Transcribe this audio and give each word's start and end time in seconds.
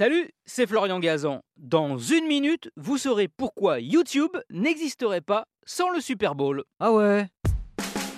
Salut, 0.00 0.30
c'est 0.46 0.66
Florian 0.66 0.98
Gazan. 0.98 1.42
Dans 1.58 1.98
une 1.98 2.26
minute, 2.26 2.70
vous 2.78 2.96
saurez 2.96 3.28
pourquoi 3.28 3.80
YouTube 3.80 4.34
n'existerait 4.48 5.20
pas 5.20 5.44
sans 5.66 5.90
le 5.90 6.00
Super 6.00 6.34
Bowl. 6.34 6.64
Ah 6.78 6.90
ouais 6.90 7.26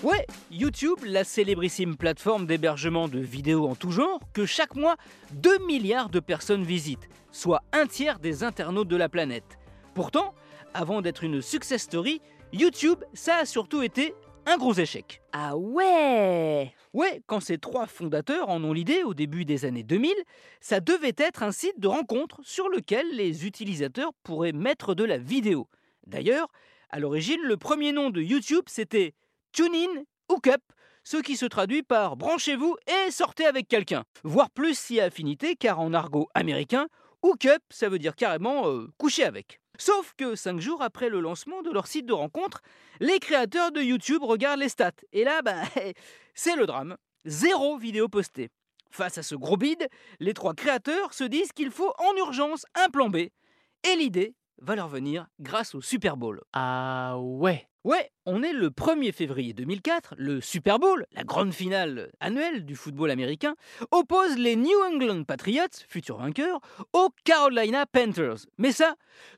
Ouais, 0.05 0.25
YouTube, 0.53 1.01
la 1.05 1.25
célébrissime 1.25 1.97
plateforme 1.97 2.47
d'hébergement 2.47 3.09
de 3.09 3.19
vidéos 3.19 3.67
en 3.67 3.75
tout 3.75 3.91
genre, 3.91 4.21
que 4.33 4.47
chaque 4.47 4.77
mois 4.77 4.95
2 5.33 5.67
milliards 5.67 6.09
de 6.09 6.21
personnes 6.21 6.63
visitent, 6.63 7.09
soit 7.33 7.65
un 7.73 7.89
tiers 7.89 8.21
des 8.21 8.45
internautes 8.45 8.87
de 8.87 8.95
la 8.95 9.09
planète. 9.09 9.59
Pourtant, 9.93 10.37
avant 10.75 11.03
d'être 11.03 11.25
une 11.25 11.43
success 11.43 11.83
story, 11.83 12.21
YouTube, 12.53 13.03
ça 13.13 13.39
a 13.39 13.45
surtout 13.45 13.83
été 13.83 14.15
un 14.47 14.57
gros 14.57 14.75
échec. 14.75 15.23
Ah 15.33 15.57
ouais 15.57 16.75
Ouais, 16.93 17.23
quand 17.27 17.41
ces 17.41 17.59
trois 17.59 17.87
fondateurs 17.87 18.49
en 18.49 18.63
ont 18.65 18.73
l'idée 18.73 19.03
au 19.03 19.15
début 19.15 19.45
des 19.45 19.65
années 19.65 19.83
2000, 19.83 20.13
ça 20.61 20.81
devait 20.81 21.15
être 21.17 21.43
un 21.43 21.53
site 21.53 21.79
de 21.79 21.89
rencontre 21.89 22.41
sur 22.43 22.69
lequel 22.69 23.07
les 23.15 23.47
utilisateurs 23.47 24.13
pourraient 24.23 24.53
mettre 24.53 24.95
de 24.95 25.05
la 25.05 25.19
vidéo. 25.19 25.69
D'ailleurs, 26.07 26.49
à 26.91 26.99
l'origine, 26.99 27.41
le 27.43 27.57
premier 27.57 27.93
nom 27.93 28.11
de 28.11 28.21
YouTube, 28.21 28.65
c'était 28.67 29.15
TuneIn 29.53 30.03
Hookup, 30.29 30.63
ce 31.05 31.17
qui 31.17 31.37
se 31.37 31.47
traduit 31.47 31.83
par 31.83 32.17
branchez-vous 32.17 32.77
et 32.87 33.11
sortez 33.11 33.47
avec 33.47 33.69
quelqu'un. 33.69 34.05
Voire 34.25 34.51
plus 34.51 34.79
si 34.79 35.01
affinité, 35.01 35.57
car 35.57 35.81
en 35.81 35.95
argot 35.95 36.29
américain, 36.35 36.89
Hookup, 37.23 37.63
ça 37.71 37.89
veut 37.89 37.99
dire 37.99 38.17
carrément 38.17 38.69
euh, 38.69 38.89
coucher 38.99 39.25
avec. 39.25 39.61
Sauf 39.79 40.13
que 40.17 40.35
5 40.35 40.61
jours 40.61 40.83
après 40.83 41.09
le 41.09 41.21
lancement 41.21 41.63
de 41.63 41.71
leur 41.71 41.87
site 41.87 42.07
de 42.07 42.13
rencontre, 42.13 42.63
les 43.01 43.19
créateurs 43.19 43.73
de 43.73 43.81
YouTube 43.81 44.23
regardent 44.23 44.61
les 44.61 44.69
stats. 44.69 44.93
Et 45.13 45.25
là, 45.25 45.43
bah, 45.43 45.63
c'est 46.35 46.57
le 46.57 46.67
drame. 46.67 46.97
Zéro 47.25 47.79
vidéo 47.79 48.09
postée. 48.09 48.51
Face 48.91 49.17
à 49.17 49.23
ce 49.23 49.35
gros 49.35 49.57
bide, 49.57 49.89
les 50.21 50.35
trois 50.35 50.55
créateurs 50.55 51.15
se 51.15 51.25
disent 51.25 51.53
qu'il 51.53 51.71
faut 51.71 51.93
en 51.99 52.17
urgence 52.17 52.67
un 52.75 52.91
plan 52.91 53.09
B. 53.09 53.17
Et 53.17 53.97
l'idée 53.97 54.35
va 54.59 54.77
leur 54.77 54.89
venir 54.89 55.27
grâce 55.41 55.75
au 55.75 55.81
Super 55.81 56.17
Bowl. 56.17 56.43
Ah 56.53 57.17
ouais 57.19 57.67
Ouais, 57.85 58.13
on 58.27 58.45
est 58.45 58.53
le 58.53 58.71
1er 58.71 59.11
février 59.11 59.55
2004, 59.55 60.15
le 60.17 60.41
Super 60.41 60.79
Bowl, 60.79 61.05
la 61.15 61.25
grande 61.25 61.53
finale 61.53 62.13
annuelle 62.21 62.65
du 62.65 62.77
football 62.77 63.11
américain, 63.11 63.57
oppose 63.91 64.39
les 64.39 64.55
New 64.55 64.79
England 64.87 65.25
Patriots, 65.25 65.67
futurs 65.89 66.19
vainqueurs, 66.19 66.61
aux 66.93 67.09
Carolina 67.25 67.85
Panthers. 67.87 68.47
Mais 68.57 68.71
ça, 68.71 68.95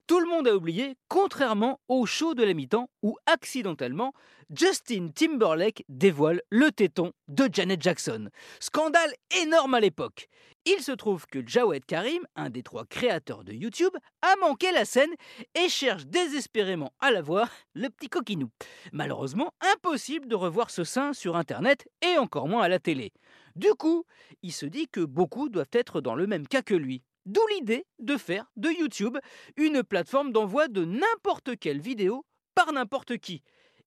tout 0.06 0.20
le 0.20 0.28
monde 0.28 0.46
a 0.46 0.54
oublié, 0.54 0.94
contrairement 1.08 1.80
au 1.88 2.04
show 2.04 2.34
de 2.34 2.44
la 2.44 2.52
mi-temps 2.52 2.90
où 3.02 3.16
accidentellement, 3.24 4.12
Justin 4.54 5.08
Timberlake 5.14 5.82
dévoile 5.88 6.42
le 6.50 6.70
téton 6.70 7.12
de 7.28 7.48
Janet 7.50 7.80
Jackson. 7.80 8.28
Scandale 8.60 9.14
énorme 9.42 9.72
à 9.72 9.80
l'époque. 9.80 10.28
Il 10.66 10.80
se 10.80 10.92
trouve 10.92 11.26
que 11.26 11.46
Jawed 11.46 11.84
Karim, 11.84 12.22
un 12.36 12.48
des 12.48 12.62
trois 12.62 12.86
créateurs 12.86 13.44
de 13.44 13.52
YouTube, 13.52 13.94
a 14.22 14.34
manqué 14.36 14.72
la 14.72 14.86
scène 14.86 15.12
et 15.54 15.68
cherche 15.68 16.06
désespérément 16.06 16.94
à 17.00 17.10
la 17.10 17.20
voir, 17.20 17.50
le 17.74 17.90
petit 17.90 18.08
coquinou. 18.08 18.48
Malheureusement, 18.90 19.52
impossible 19.74 20.26
de 20.26 20.34
revoir 20.34 20.70
ce 20.70 20.82
sein 20.82 21.12
sur 21.12 21.36
Internet 21.36 21.86
et 22.00 22.16
encore 22.16 22.48
moins 22.48 22.62
à 22.62 22.68
la 22.68 22.78
télé. 22.78 23.12
Du 23.56 23.74
coup, 23.74 24.04
il 24.42 24.52
se 24.52 24.64
dit 24.64 24.88
que 24.88 25.00
beaucoup 25.00 25.50
doivent 25.50 25.66
être 25.72 26.00
dans 26.00 26.14
le 26.14 26.26
même 26.26 26.48
cas 26.48 26.62
que 26.62 26.74
lui. 26.74 27.02
D'où 27.26 27.46
l'idée 27.54 27.86
de 27.98 28.16
faire 28.16 28.50
de 28.56 28.70
YouTube 28.70 29.18
une 29.58 29.82
plateforme 29.82 30.32
d'envoi 30.32 30.68
de 30.68 30.86
n'importe 30.86 31.58
quelle 31.58 31.80
vidéo 31.80 32.24
par 32.54 32.72
n'importe 32.72 33.18
qui. 33.18 33.42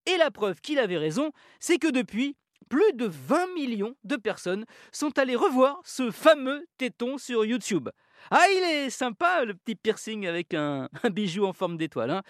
Et 0.06 0.18
la 0.18 0.30
preuve 0.30 0.62
qu'il 0.62 0.78
avait 0.78 0.98
raison, 0.98 1.32
c'est 1.60 1.80
que 1.80 1.92
depuis, 1.92 2.38
plus 2.68 2.94
de 2.94 3.06
20 3.06 3.54
millions 3.54 3.96
de 4.04 4.16
personnes 4.16 4.66
sont 4.92 5.18
allées 5.18 5.36
revoir 5.36 5.80
ce 5.84 6.12
fameux 6.12 6.66
téton 6.78 7.18
sur 7.18 7.46
YouTube. 7.46 7.90
Ah, 8.32 8.46
il 8.50 8.64
est 8.64 8.90
sympa 8.90 9.46
le 9.46 9.54
petit 9.54 9.76
piercing 9.76 10.28
avec 10.28 10.54
un, 10.54 10.90
bijou 11.12 11.46
en 11.46 11.54
forme 11.54 11.78
d'étoile. 11.78 12.12
Hein. 12.12 12.24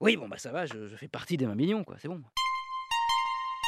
oui, 0.00 0.16
bon, 0.16 0.28
bah 0.28 0.38
ça 0.38 0.52
va, 0.52 0.66
je, 0.66 0.96
fais 0.96 1.08
partie 1.08 1.36
des 1.36 1.46
20 1.46 1.54
millions, 1.54 1.84
quoi, 1.84 1.96
c'est 1.98 2.08
bon. 2.08 2.22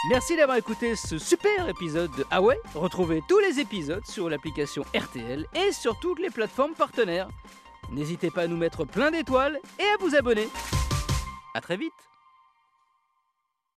Merci 0.08 0.34
d'avoir 0.34 0.56
écouté 0.56 0.96
ce 0.96 1.18
super 1.18 1.68
épisode 1.68 2.10
de 2.16 2.24
Ah 2.30 2.40
Retrouvez 2.74 3.20
tous 3.28 3.38
les 3.38 3.60
épisodes 3.60 4.04
sur 4.06 4.30
l'application 4.30 4.82
RTL 4.94 5.44
et 5.54 5.72
sur 5.72 5.98
toutes 6.00 6.20
les 6.20 6.30
plateformes 6.30 6.74
partenaires. 6.74 7.28
N'hésitez 7.92 8.30
pas 8.30 8.42
à 8.42 8.46
nous 8.46 8.56
mettre 8.56 8.86
plein 8.86 9.10
d'étoiles 9.10 9.58
et 9.78 9.84
à 9.84 9.96
vous 10.00 10.14
abonner. 10.14 10.48
A 11.54 11.60
très 11.60 11.76
vite 11.76 12.09